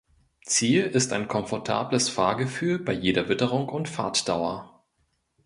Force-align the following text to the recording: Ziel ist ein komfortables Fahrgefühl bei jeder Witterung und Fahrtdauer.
Ziel 0.47 0.85
ist 0.85 1.13
ein 1.13 1.27
komfortables 1.27 2.09
Fahrgefühl 2.09 2.79
bei 2.79 2.91
jeder 2.91 3.29
Witterung 3.29 3.69
und 3.69 3.87
Fahrtdauer. 3.87 4.83